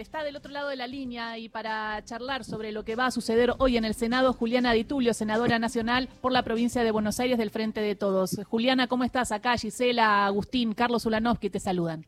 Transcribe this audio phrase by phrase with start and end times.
[0.00, 3.10] está del otro lado de la línea y para charlar sobre lo que va a
[3.10, 7.20] suceder hoy en el Senado, Juliana Di Tulio, senadora nacional por la provincia de Buenos
[7.20, 8.40] Aires del Frente de Todos.
[8.48, 9.32] Juliana, ¿cómo estás?
[9.32, 12.06] Acá Gisela, Agustín, Carlos Ulanovsky te saludan.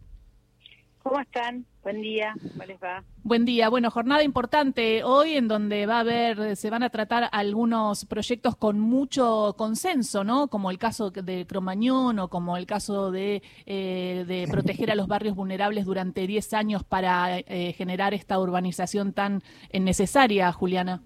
[1.02, 1.64] ¿Cómo están?
[1.82, 3.02] Buen día, ¿cómo les va?
[3.22, 3.70] Buen día.
[3.70, 8.54] Bueno, jornada importante hoy en donde va a haber, se van a tratar algunos proyectos
[8.54, 10.48] con mucho consenso, ¿no?
[10.48, 15.08] Como el caso de Cromañón o como el caso de, eh, de proteger a los
[15.08, 21.00] barrios vulnerables durante 10 años para eh, generar esta urbanización tan eh, necesaria, Juliana.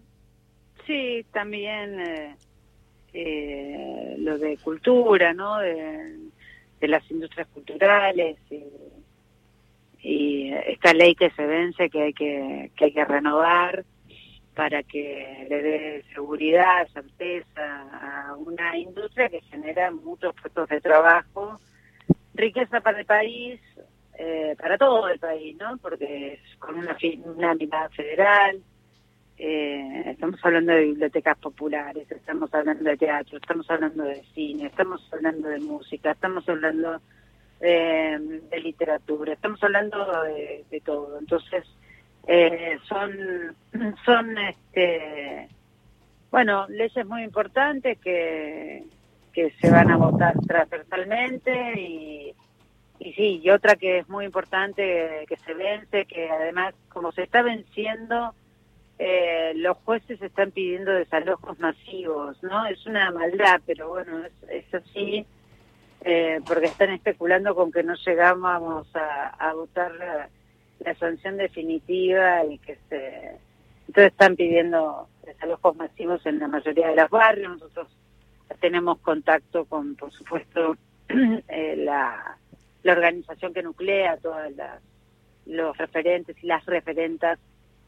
[0.88, 2.36] Sí, también
[3.12, 5.58] eh, lo de cultura, ¿no?
[5.58, 6.18] De,
[6.80, 8.38] de las industrias culturales.
[8.50, 8.64] Y,
[10.04, 13.86] y esta ley que se vence que hay que, que hay que renovar
[14.54, 21.58] para que le dé seguridad, certeza a una industria que genera muchos puestos de trabajo,
[22.34, 23.58] riqueza para el país,
[24.18, 25.78] eh, para todo el país, ¿no?
[25.78, 28.62] Porque es con una, una mirada federal,
[29.38, 35.00] eh, estamos hablando de bibliotecas populares, estamos hablando de teatro, estamos hablando de cine, estamos
[35.14, 37.00] hablando de música, estamos hablando
[37.60, 41.18] de, de literatura, estamos hablando de, de todo.
[41.18, 41.64] Entonces,
[42.26, 43.56] eh, son,
[44.04, 45.48] son este,
[46.30, 48.84] bueno, leyes muy importantes que,
[49.32, 52.34] que se van a votar transversalmente y,
[52.98, 57.22] y sí, y otra que es muy importante que se vence, que además como se
[57.24, 58.34] está venciendo,
[58.98, 62.64] eh, los jueces están pidiendo desalojos masivos, ¿no?
[62.66, 65.26] Es una maldad, pero bueno, es, es así
[66.04, 72.76] eh, porque están especulando con que no llegamos a, votar la, sanción definitiva y que
[72.90, 73.38] se
[73.88, 77.52] entonces están pidiendo desalojos masivos en la mayoría de los barrios.
[77.52, 77.88] Nosotros
[78.60, 80.76] tenemos contacto con por supuesto
[81.08, 82.36] eh, la,
[82.82, 84.82] la organización que nuclea todas las
[85.46, 87.38] los referentes y las referentas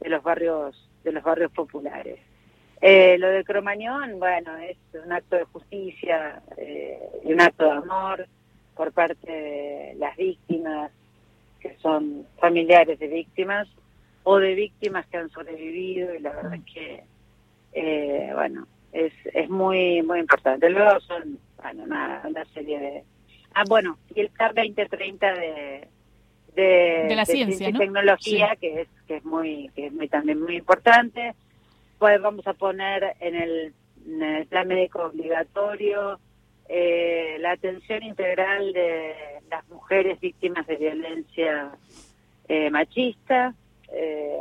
[0.00, 2.18] de los barrios de los barrios populares
[2.80, 7.70] eh, lo de Cromañón, bueno, es un acto de justicia eh, y un acto de
[7.70, 8.26] amor
[8.74, 10.90] por parte de las víctimas,
[11.60, 13.66] que son familiares de víctimas,
[14.24, 17.02] o de víctimas que han sobrevivido, y la verdad es que,
[17.72, 20.68] eh, bueno, es, es muy muy importante.
[20.68, 23.04] Luego son, bueno, una, una serie de...
[23.54, 25.88] Ah, bueno, y el CAR 2030 de...
[26.54, 27.78] De, de la ciencia, ¿no?
[27.78, 28.60] tecnología Sí.
[28.60, 31.34] que es que es muy que es muy también muy importante
[31.98, 33.74] pues vamos a poner en el,
[34.48, 36.20] plan médico obligatorio
[36.68, 39.14] eh, la atención integral de
[39.50, 41.72] las mujeres víctimas de violencia
[42.48, 43.52] eh, machista,
[43.88, 44.36] eh,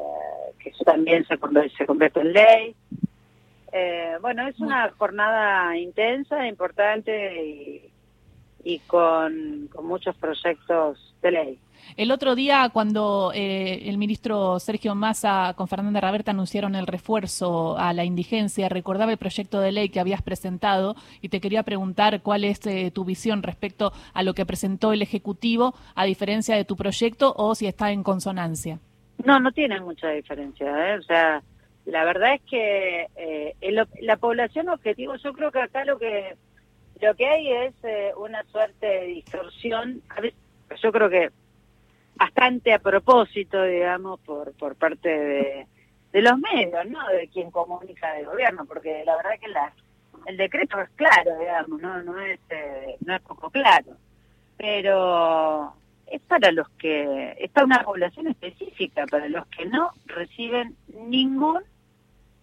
[0.60, 1.38] que eso también se
[1.78, 2.76] se convierte en ley.
[3.72, 7.92] Eh, bueno, es una jornada intensa, importante y,
[8.66, 11.60] y con, con muchos proyectos de ley.
[11.98, 17.78] El otro día, cuando eh, el ministro Sergio Massa con Fernanda Raberta anunciaron el refuerzo
[17.78, 22.22] a la indigencia, recordaba el proyecto de ley que habías presentado y te quería preguntar
[22.22, 26.66] cuál es eh, tu visión respecto a lo que presentó el Ejecutivo, a diferencia de
[26.66, 28.80] tu proyecto, o si está en consonancia.
[29.24, 30.68] No, no tiene mucha diferencia.
[30.68, 30.98] ¿eh?
[30.98, 31.44] O sea,
[31.86, 36.36] la verdad es que eh, el, la población objetivo, yo creo que acá lo que
[37.02, 40.02] lo que hay es eh, una suerte de distorsión.
[40.10, 40.40] A veces,
[40.82, 41.30] yo creo que
[42.16, 45.68] bastante a propósito, digamos, por por parte de,
[46.12, 47.06] de los medios, ¿no?
[47.10, 49.74] De quien comunica del gobierno, porque la verdad que la,
[50.26, 53.98] el decreto es claro, digamos, no no es eh, no es poco claro,
[54.58, 55.74] pero
[56.08, 61.62] es para los que es para una población específica, para los que no reciben ningún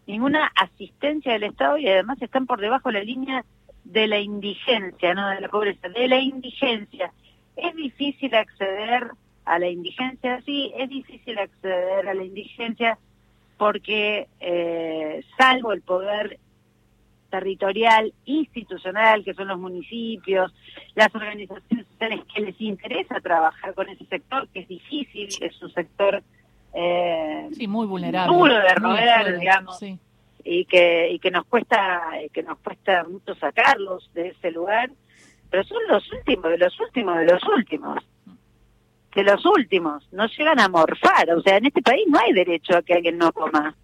[0.06, 3.44] ninguna asistencia del Estado y además están por debajo de la línea
[3.84, 7.12] de la indigencia, no de la pobreza, de la indigencia.
[7.56, 9.10] Es difícil acceder
[9.44, 12.98] a la indigencia, sí, es difícil acceder a la indigencia
[13.58, 16.38] porque eh, salvo el poder
[17.30, 20.52] territorial, institucional, que son los municipios,
[20.94, 25.72] las organizaciones sociales que les interesa trabajar con ese sector, que es difícil, es un
[25.72, 26.22] sector
[26.74, 28.36] eh, Sí, muy vulnerable.
[28.36, 29.98] duro de roer, digamos, sí.
[30.44, 34.90] Y que y que nos cuesta y que nos cuesta mucho sacarlos de ese lugar,
[35.50, 37.98] pero son los últimos de los últimos de los últimos
[39.14, 42.76] de los últimos, no llegan a morfar, o sea, en este país no hay derecho
[42.76, 43.76] a que alguien no coma.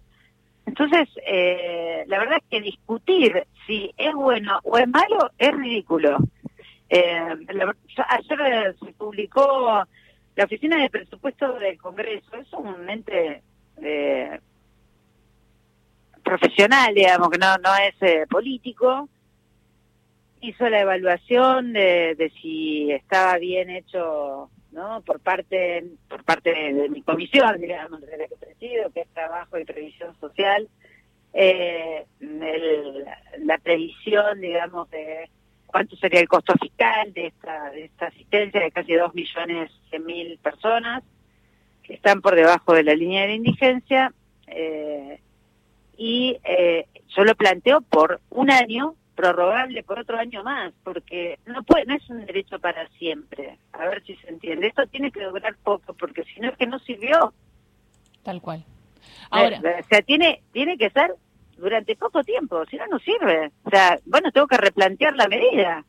[0.65, 6.17] Entonces, eh, la verdad es que discutir si es bueno o es malo es ridículo.
[6.89, 7.35] Eh,
[8.07, 9.83] ayer se publicó
[10.35, 13.43] la Oficina de Presupuesto del Congreso, es un ente
[13.81, 14.39] eh,
[16.29, 19.09] profesional, digamos, que no, no es eh, político,
[20.41, 25.01] hizo la evaluación de, de si estaba bien hecho ¿no?
[25.01, 29.57] Por parte por parte de, mi comisión, digamos, de la que presido, que es Trabajo
[29.57, 30.67] y Previsión Social,
[31.33, 35.29] eh, la previsión, digamos, de
[35.65, 40.05] cuánto sería el costo fiscal de esta, de esta asistencia de casi 2 millones cien
[40.05, 41.03] mil personas
[41.83, 44.13] que están por debajo de la línea de indigencia.
[44.47, 45.19] Eh,
[45.99, 51.61] y eh, yo lo planteo por un año, prorrogable por otro año más, porque no
[51.63, 53.59] puede, no es un derecho para siempre.
[53.73, 54.67] A ver si se entiende.
[54.67, 57.33] Esto tiene que durar poco, porque si no es que no sirvió.
[58.23, 58.63] Tal cual.
[59.29, 61.13] Ahora, o sea, tiene tiene que ser
[61.57, 63.51] durante poco tiempo, si no, no sirve.
[63.65, 65.83] O sea, bueno, tengo que replantear la medida.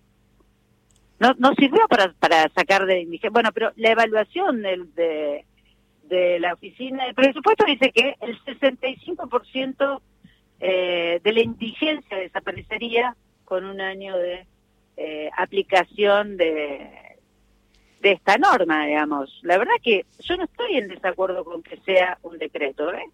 [1.21, 5.45] No, no sirvió para, para sacar de Bueno, pero la evaluación del, de,
[6.11, 10.01] de la oficina de presupuesto dice que el 65%
[10.59, 14.47] eh, de la indigencia desaparecería con un año de
[14.97, 16.91] eh, aplicación de,
[18.03, 19.39] de esta norma, digamos.
[19.43, 23.07] La verdad que yo no estoy en desacuerdo con que sea un decreto, ¿eh?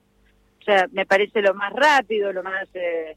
[0.61, 2.69] O sea, me parece lo más rápido, lo más...
[2.75, 3.17] Eh,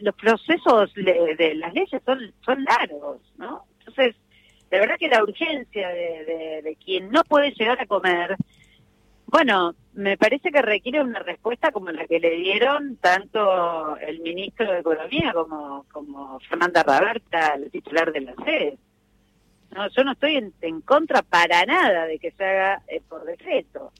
[0.00, 3.64] los procesos de, las leyes son, son largos, ¿no?
[3.80, 4.16] Entonces,
[4.70, 8.36] la verdad que la urgencia de, de quien no puede llegar a comer
[9.34, 14.70] bueno, me parece que requiere una respuesta como la que le dieron tanto el ministro
[14.70, 18.78] de Economía como, como Fernanda Raberta, el titular de la sede.
[19.72, 23.90] No, yo no estoy en, contra para nada de que se haga eh, por decreto.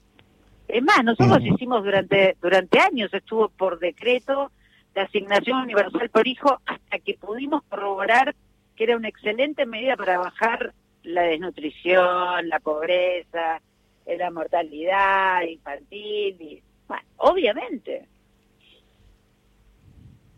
[0.69, 4.53] Es más, nosotros hicimos durante durante años, estuvo por decreto
[4.93, 8.33] la asignación universal por hijo hasta que pudimos corroborar
[8.77, 10.73] que era una excelente medida para bajar
[11.03, 13.59] la desnutrición, la pobreza,
[14.05, 16.63] la mortalidad infantil, y,
[17.17, 18.07] obviamente.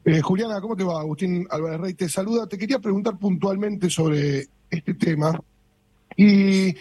[0.05, 1.01] Eh, Juliana, ¿cómo te va?
[1.01, 2.47] Agustín Álvarez Rey te saluda.
[2.47, 5.37] Te quería preguntar puntualmente sobre este tema.
[6.15, 6.73] Y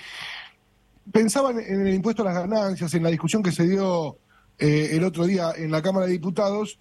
[1.10, 4.18] pensaba en el impuesto a las ganancias, en la discusión que se dio
[4.58, 6.78] eh, el otro día en la Cámara de Diputados,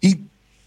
[0.00, 0.20] y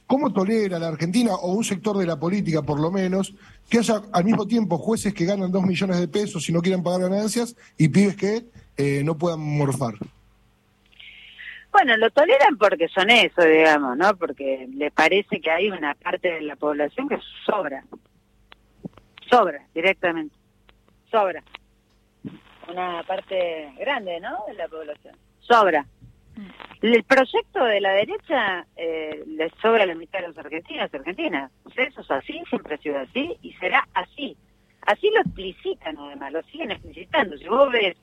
[0.05, 3.33] cómo tolera la Argentina, o un sector de la política por lo menos,
[3.69, 6.83] que haya al mismo tiempo jueces que ganan dos millones de pesos y no quieren
[6.83, 8.45] pagar ganancias, y pibes que
[8.77, 9.95] eh, no puedan morfar?
[11.71, 14.15] Bueno, lo toleran porque son eso, digamos, ¿no?
[14.17, 17.83] Porque les parece que hay una parte de la población que sobra.
[19.29, 20.35] Sobra, directamente.
[21.09, 21.41] Sobra.
[22.67, 24.43] Una parte grande, ¿no?
[24.47, 25.15] De la población.
[25.39, 25.85] Sobra.
[26.35, 26.49] Mm.
[26.81, 31.51] El proyecto de la derecha eh, les sobra la mitad de los argentinos y argentinas.
[31.75, 34.35] Eso es así, siempre ha sido así y será así.
[34.81, 37.37] Así lo explicitan además, lo siguen explicitando.
[37.37, 37.95] Si vos ves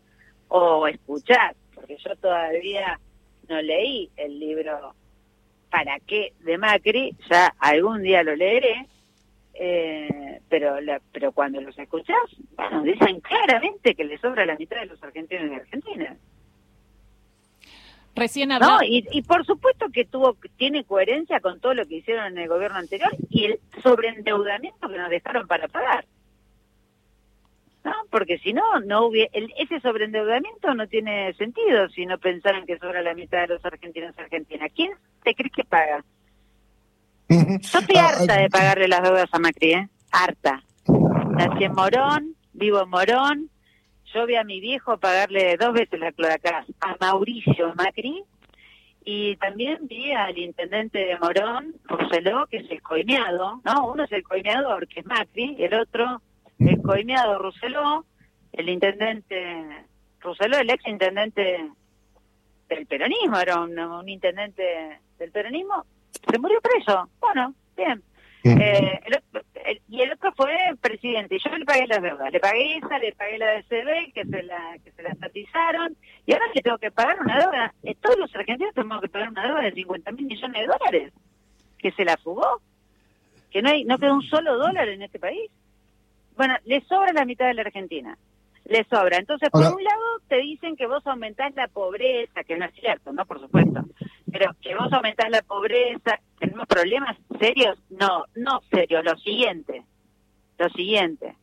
[0.49, 2.99] o escuchar, porque yo todavía
[3.49, 4.95] no leí el libro
[5.71, 6.33] ¿Para qué?
[6.41, 8.87] de Macri, ya algún día lo leeré,
[9.53, 12.17] eh, pero la, pero cuando los escuchás,
[12.57, 16.17] bueno, dicen claramente que le sobra la mitad de los argentinos y argentinas.
[18.15, 18.67] Recién habló.
[18.67, 22.39] No, y, y, por supuesto que tuvo tiene coherencia con todo lo que hicieron en
[22.39, 26.05] el gobierno anterior y el sobreendeudamiento que nos dejaron para pagar.
[27.89, 27.95] ¿No?
[28.11, 33.03] Porque si no, no hubiera, ese sobreendeudamiento no tiene sentido si no pensaran que sobra
[33.03, 34.71] la mitad de los argentinos argentinas.
[34.75, 34.93] ¿Quién
[35.23, 36.05] te crees que paga?
[37.29, 39.89] Yo estoy ah, harta de pagarle las deudas a Macri, ¿eh?
[40.11, 40.63] Harta.
[41.37, 43.51] Nací en Morón, vivo en Morón.
[44.15, 48.25] Yo vi a mi viejo pagarle dos veces la cloaca a Mauricio Macri
[49.05, 53.91] y también vi al intendente de Morón, Roseló, que es el coimeado, ¿no?
[53.91, 56.21] Uno es el coimeador, que es Macri, y el otro
[56.59, 58.05] el coimeado Roseló,
[58.53, 59.87] el intendente
[60.21, 61.71] Roseló, el ex intendente
[62.69, 65.85] del peronismo, era un, intendente del peronismo,
[66.31, 67.09] se murió preso.
[67.21, 68.03] Bueno, bien.
[68.45, 69.01] Eh,
[69.89, 71.37] y el otro fue presidente.
[71.37, 72.33] Y yo le pagué las deudas.
[72.33, 75.97] Le pagué esa, le pagué la DCB, que se la que se la estatizaron.
[76.25, 77.75] Y ahora le tengo que pagar una deuda.
[77.83, 81.13] Eh, todos los argentinos tenemos que pagar una deuda de 50 mil millones de dólares.
[81.79, 82.61] Que se la fugó.
[83.51, 85.51] Que no hay no quedó un solo dólar en este país.
[86.39, 88.17] Bueno, le sobra la mitad de la Argentina.
[88.65, 89.17] Le sobra.
[89.17, 93.13] Entonces, por un lado, te dicen que vos aumentás la pobreza, que no es cierto,
[93.13, 93.27] ¿no?
[93.27, 93.81] Por supuesto.
[94.31, 97.77] Pero que vos aumentás la pobreza, ¿tenemos problemas serios?
[97.91, 99.05] No, no serios.
[99.05, 99.83] Lo siguiente.
[100.59, 101.35] Lo siguiente.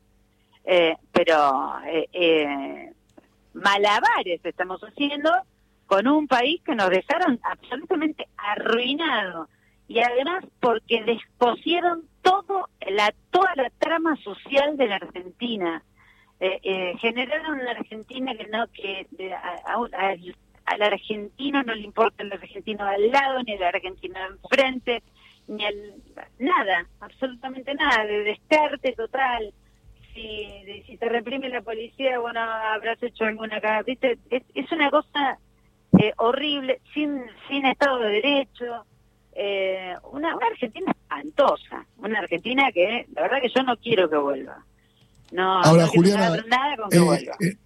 [0.63, 2.93] Eh, pero eh, eh,
[3.53, 5.29] malabares estamos haciendo
[5.87, 9.49] con un país que nos dejaron absolutamente arruinado
[9.89, 15.83] y además porque despusieron todo la toda la trama social de la Argentina
[16.39, 19.07] eh, eh, generaron una Argentina que no que
[20.65, 25.03] al argentino no le importa el argentino al lado ni el argentino enfrente
[25.47, 25.93] ni el
[26.39, 29.53] nada absolutamente nada de descarte total
[30.15, 33.83] si, si te reprime la policía, bueno, habrás hecho alguna cagada.
[33.83, 34.17] ¿Viste?
[34.29, 35.37] Es, es una cosa
[35.99, 38.85] eh, horrible, sin, sin Estado de Derecho.
[39.35, 41.85] Eh, una, una Argentina espantosa.
[41.97, 44.65] Una Argentina que, la verdad que yo no quiero que vuelva.
[45.31, 47.35] No, Ahora, no Juliana, nada con que eh, vuelva.
[47.41, 47.57] eh,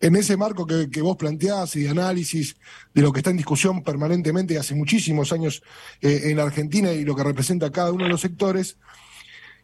[0.00, 2.56] en ese marco que, que vos planteás y de análisis
[2.94, 5.62] de lo que está en discusión permanentemente hace muchísimos años
[6.00, 8.78] eh, en la Argentina y lo que representa cada uno de los sectores,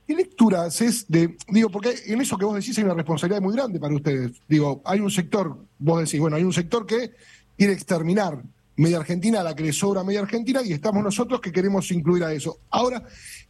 [0.07, 3.55] ¿qué lectura haces de, digo, porque en eso que vos decís hay una responsabilidad muy
[3.55, 4.33] grande para ustedes?
[4.47, 7.13] Digo, hay un sector, vos decís, bueno, hay un sector que
[7.57, 8.43] quiere exterminar
[8.77, 12.25] media Argentina, a la que le sobra media Argentina, y estamos nosotros que queremos incluir
[12.25, 12.59] a eso.
[12.71, 13.03] Ahora,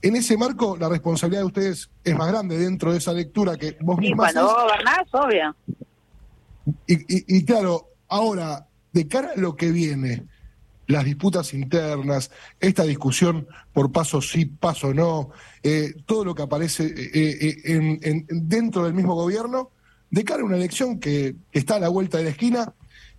[0.03, 3.77] en ese marco, la responsabilidad de ustedes es más grande dentro de esa lectura que
[3.81, 4.55] vos Y misma cuando haces.
[4.55, 5.57] vos gobernás, obvio.
[6.87, 10.25] Y, y- y claro, ahora, de cara a lo que viene,
[10.89, 12.31] las disputas internas,
[12.61, 15.31] esta discusión por paso sí, paso no,
[15.65, 19.71] eh, todo lo que aparece eh, eh, en- en- dentro del mismo gobierno,
[20.11, 22.73] de cara a una elección que está a la vuelta de la esquina,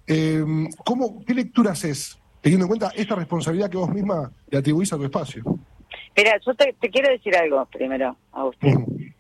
[0.08, 0.44] eh,
[0.86, 4.98] ¿cómo, ¿qué lectura haces, teniendo en cuenta esta responsabilidad que vos misma le atribuís a
[4.98, 5.44] tu espacio?
[6.16, 9.14] Mira, yo te, te quiero decir algo primero, Agustín.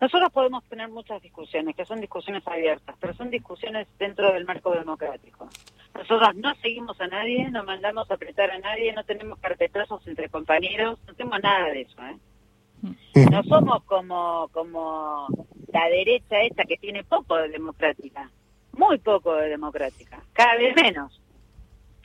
[0.00, 4.72] Nosotros podemos tener muchas discusiones, que son discusiones abiertas, pero son discusiones dentro del marco
[4.72, 5.48] democrático.
[5.94, 10.28] Nosotros no seguimos a nadie, no mandamos a apretar a nadie, no tenemos carpetazos entre
[10.28, 11.96] compañeros, no tenemos nada de eso.
[12.02, 13.26] ¿eh?
[13.30, 15.28] No somos como, como
[15.72, 18.30] la derecha esta que tiene poco de democrática,
[18.76, 21.20] muy poco de democrática, cada vez menos,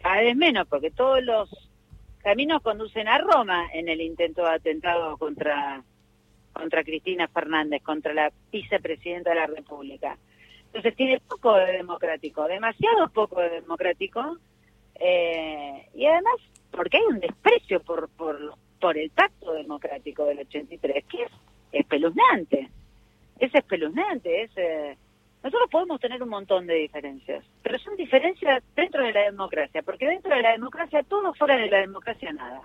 [0.01, 1.49] cada vez menos, porque todos los
[2.19, 5.83] caminos conducen a Roma en el intento de atentado contra
[6.53, 10.17] contra Cristina Fernández, contra la vicepresidenta de la República.
[10.65, 14.37] Entonces tiene poco de democrático, demasiado poco de democrático,
[14.95, 16.35] eh, y además
[16.71, 21.31] porque hay un desprecio por, por, por el pacto democrático del 83, que es
[21.71, 22.69] espeluznante,
[23.39, 24.51] es espeluznante, es...
[24.57, 24.97] eh,
[25.43, 30.07] nosotros podemos tener un montón de diferencias, pero son diferencias dentro de la democracia, porque
[30.07, 32.61] dentro de la democracia todo, fuera de la democracia nada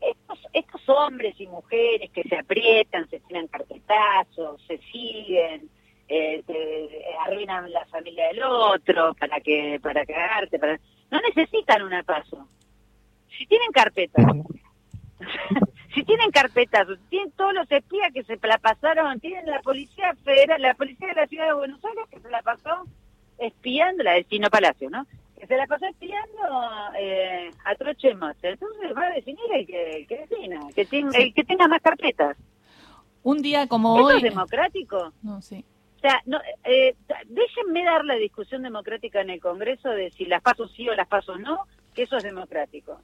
[0.00, 5.68] estos, estos hombres y mujeres que se aprietan, se tiran carpetazos, se siguen,
[6.08, 10.80] eh, te- arruinan la familia del otro para que para cagarte, para
[11.10, 12.48] no necesitan una paso.
[13.36, 14.24] Si tienen carpetas,
[15.94, 20.62] si tienen carpetas, tienen todos los espías que se la pasaron, tienen la policía federal,
[20.62, 22.84] la policía de la ciudad de Buenos Aires que se la pasó
[23.38, 25.06] espiando, la del Chino Palacio, ¿no?
[25.40, 26.38] que se la pasó espiando
[26.98, 28.10] eh, a troche.
[28.10, 32.36] Entonces va a definir el que, que defina, que el que tenga más carpetas.
[33.22, 34.16] Un día como ¿Eso hoy.
[34.16, 35.12] es democrático?
[35.22, 35.64] No, sí.
[35.96, 36.94] O sea, no, eh,
[37.26, 41.08] déjenme dar la discusión democrática en el Congreso de si las pasos sí o las
[41.08, 43.00] pasos no, que eso es democrático.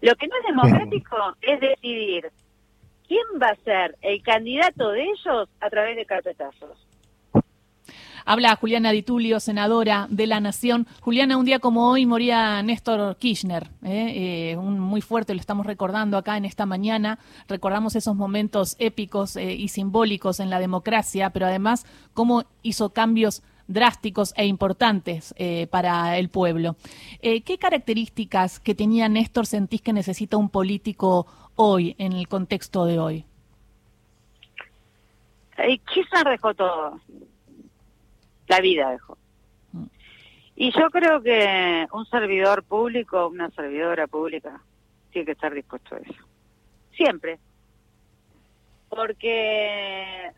[0.00, 2.30] Lo que no es democrático es decidir
[3.08, 6.86] quién va a ser el candidato de ellos a través de carpetazos.
[8.28, 10.88] Habla Juliana Di Tulio, senadora de la Nación.
[11.00, 14.50] Juliana, un día como hoy moría Néstor Kirchner, ¿eh?
[14.50, 17.20] Eh, un muy fuerte, lo estamos recordando acá en esta mañana.
[17.46, 23.44] Recordamos esos momentos épicos eh, y simbólicos en la democracia, pero además cómo hizo cambios
[23.68, 26.76] drásticos e importantes eh, para el pueblo.
[27.20, 32.84] Eh, ¿Qué características que tenía Néstor sentís que necesita un político hoy, en el contexto
[32.84, 33.24] de hoy?
[35.56, 37.00] Kirchner dejó todo.
[38.48, 39.16] La vida dejó.
[40.54, 44.62] Y yo creo que un servidor público, una servidora pública,
[45.10, 46.24] tiene que estar dispuesto a eso.
[46.96, 47.38] Siempre.
[48.88, 50.30] Porque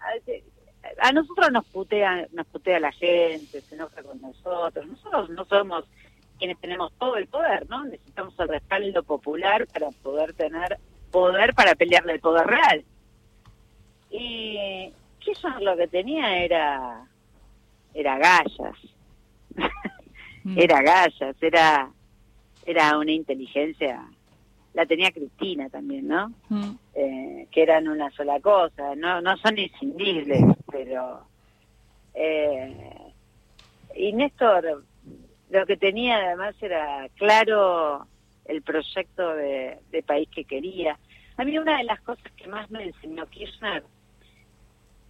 [1.00, 4.86] a, nosotros nos putea, nos putea la gente, se enoja con nosotros.
[4.86, 5.84] Nosotros no somos
[6.38, 7.84] quienes tenemos todo el poder, ¿no?
[7.84, 10.78] Necesitamos el respaldo popular para poder tener
[11.10, 12.84] poder para pelearle el poder real.
[14.10, 17.04] Y Kirchner lo que tenía era
[17.94, 18.76] era gallas.
[20.44, 20.58] Mm.
[20.58, 21.90] era gallas, era
[22.64, 24.02] era una inteligencia.
[24.74, 26.32] La tenía Cristina también, ¿no?
[26.48, 26.70] Mm.
[26.94, 31.26] Eh, que eran una sola cosa, no no son inscindibles, pero
[32.14, 33.12] eh,
[33.94, 34.84] y Néstor
[35.50, 38.06] lo que tenía además era claro
[38.44, 40.98] el proyecto de, país que quería.
[41.36, 43.84] A mí una de las cosas que más me enseñó Kirchner,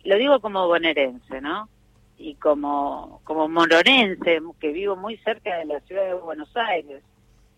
[0.05, 1.69] lo digo como bonaerense, ¿no?
[2.17, 7.03] Y como, como moronense, que vivo muy cerca de la ciudad de Buenos Aires,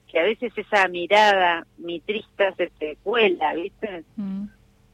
[0.07, 4.05] que a veces esa mirada mitrista se te cuela, ¿viste?
[4.17, 4.47] Mm.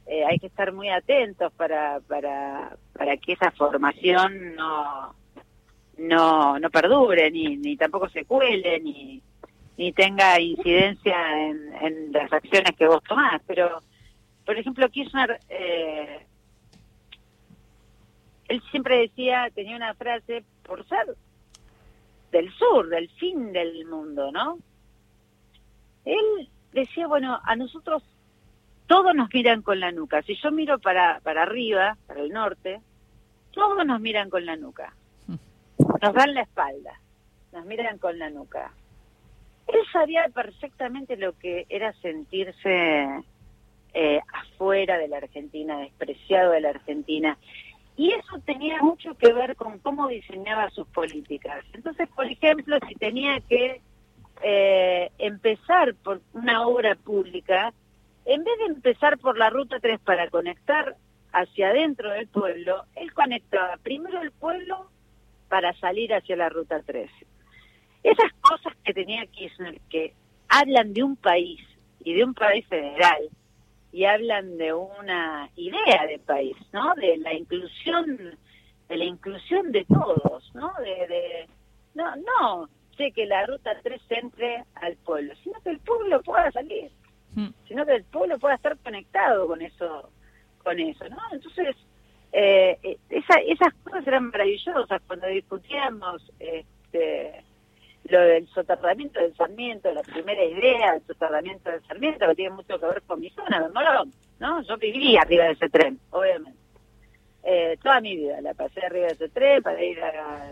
[0.09, 5.13] Eh, hay que estar muy atentos para, para, para que esa formación no,
[5.97, 9.21] no, no perdure, ni, ni tampoco se cuele, ni,
[9.77, 13.41] ni tenga incidencia en, en las acciones que vos tomás.
[13.45, 13.81] Pero,
[14.45, 16.25] por ejemplo, Kirchner eh,
[18.47, 21.15] él siempre decía, tenía una frase, por ser
[22.31, 24.57] del sur, del fin del mundo, ¿no?
[26.05, 28.03] Él decía, bueno, a nosotros
[28.87, 30.21] todos nos miran con la nuca.
[30.23, 32.81] Si yo miro para, para arriba, para el norte,
[33.51, 34.93] todos nos miran con la nuca.
[35.27, 36.99] Nos dan la espalda,
[37.51, 38.71] nos miran con la nuca.
[39.67, 43.23] Él sabía perfectamente lo que era sentirse
[43.93, 47.37] eh, afuera de la Argentina, despreciado de la Argentina.
[47.97, 51.65] Y eso tenía mucho que ver con cómo diseñaba sus políticas.
[51.73, 53.81] Entonces, por ejemplo, si tenía que
[54.43, 57.73] eh, empezar por una obra pública,
[58.27, 60.97] en vez de empezar por la ruta 3 para conectar
[61.31, 64.89] hacia adentro del pueblo, él conectaba primero el pueblo
[65.47, 67.09] para salir hacia la ruta 3.
[68.03, 70.13] Esas cosas que tenía Kirchner, que
[70.49, 71.61] hablan de un país
[72.03, 73.29] y de un país federal,
[73.93, 76.93] y hablan de una idea de país, ¿no?
[76.95, 78.37] De la inclusión,
[78.89, 80.73] de la inclusión de todos, ¿no?
[80.79, 81.49] De, de
[81.95, 86.51] no, no, sé que la ruta 3 entre al pueblo, sino que el pueblo pueda
[86.51, 86.91] salir,
[87.67, 90.09] sino que el pueblo pueda estar conectado con eso,
[90.63, 91.17] con eso, ¿no?
[91.31, 91.75] Entonces,
[92.31, 97.43] eh, eh esas cosas eran maravillosas cuando discutíamos este,
[98.05, 102.79] lo del soterramiento del Sarmiento, la primera idea del soterramiento del Sarmiento, que tiene mucho
[102.79, 103.69] que ver con mi zona,
[104.39, 104.61] ¿no?
[104.61, 106.57] Yo viví arriba de ese tren, obviamente.
[107.43, 110.51] Eh, toda mi vida la pasé arriba de ese tren para ir a,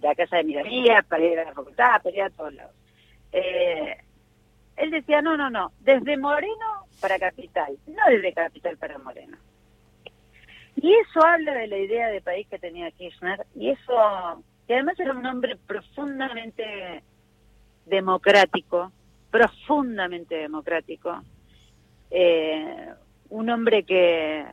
[0.00, 2.74] la casa de mi amiga, para ir a la facultad, para ir a todos lados.
[3.30, 3.96] Eh,
[4.76, 9.36] él decía, no, no, no, desde Moreno para Capital, no desde Capital para Moreno.
[10.76, 14.98] Y eso habla de la idea de país que tenía Kirchner, y eso y además
[14.98, 17.02] era un hombre profundamente
[17.86, 18.92] democrático,
[19.30, 21.22] profundamente democrático,
[22.10, 22.92] eh,
[23.28, 24.46] un hombre que,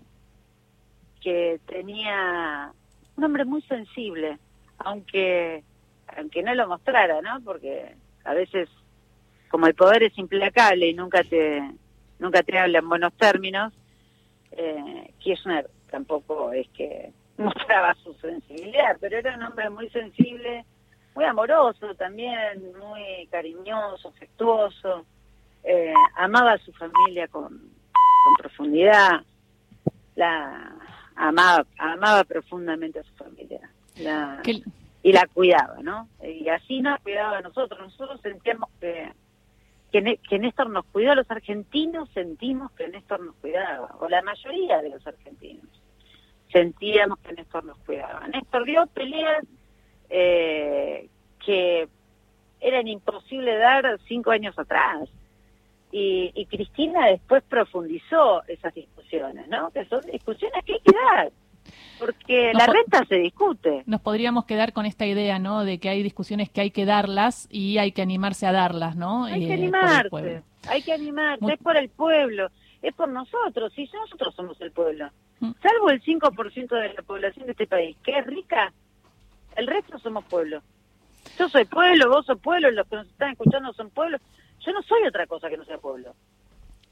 [1.21, 2.71] que tenía,
[3.15, 4.39] un hombre muy sensible,
[4.79, 5.63] aunque,
[6.17, 7.39] aunque no lo mostrara, ¿no?
[7.43, 7.95] Porque
[8.25, 8.67] a veces,
[9.49, 11.61] como el poder es implacable y nunca te,
[12.19, 13.73] nunca te habla en buenos términos,
[14.51, 20.65] eh, Kirchner tampoco es que mostraba su sensibilidad, pero era un hombre muy sensible,
[21.15, 25.05] muy amoroso también, muy cariñoso, afectuoso,
[25.63, 27.77] eh, amaba a su familia con,
[28.37, 29.21] profundidad,
[30.15, 30.75] la
[31.15, 33.69] amaba, amaba profundamente a su familia
[35.01, 36.07] y la cuidaba, ¿no?
[36.23, 39.11] Y así nos cuidaba a nosotros, nosotros sentíamos que,
[39.91, 44.81] que, que Néstor nos cuidó, los argentinos sentimos que Néstor nos cuidaba, o la mayoría
[44.81, 45.79] de los argentinos
[46.51, 48.27] sentíamos que Néstor nos cuidaba.
[48.27, 49.43] Néstor dio peleas
[50.09, 51.07] eh,
[51.45, 51.87] que
[52.59, 55.09] eran imposible dar cinco años atrás.
[55.91, 59.71] Y, Cristina después profundizó esas discusiones, ¿no?
[59.71, 61.31] Que son discusiones que hay que dar.
[61.99, 63.83] Porque la renta se discute.
[63.85, 65.63] Nos podríamos quedar con esta idea, ¿no?
[65.63, 69.25] De que hay discusiones que hay que darlas y hay que animarse a darlas, ¿no?
[69.25, 72.49] Hay que eh, animarse, hay que animarse, es por el pueblo,
[72.81, 75.09] es por nosotros, y nosotros somos el pueblo.
[75.39, 75.51] Mm.
[75.61, 78.73] Salvo el 5% de la población de este país, que es rica,
[79.55, 80.61] el resto somos pueblo.
[81.37, 84.21] Yo soy pueblo, vos sos pueblo, los que nos están escuchando son pueblos.
[84.65, 86.13] Yo no soy otra cosa que no sea pueblo.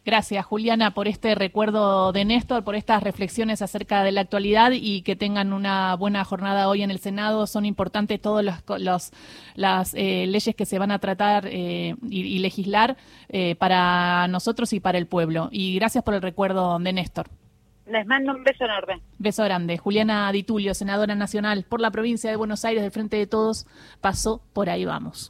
[0.08, 5.02] Gracias, Juliana, por este recuerdo de Néstor, por estas reflexiones acerca de la actualidad y
[5.02, 7.46] que tengan una buena jornada hoy en el Senado.
[7.46, 9.12] Son importantes todas los,
[9.56, 12.96] las eh, leyes que se van a tratar eh, y, legislar
[13.28, 15.50] eh, para nosotros y para el pueblo.
[15.52, 17.28] Y gracias por el recuerdo de Néstor.
[17.86, 19.02] Les mando un beso enorme.
[19.18, 19.78] Beso grande.
[19.78, 23.68] Juliana Ditulio, senadora nacional por la provincia de Buenos Aires del Frente de Todos,
[24.00, 25.26] pasó por ahí vamos.